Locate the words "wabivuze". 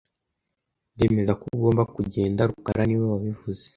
3.13-3.65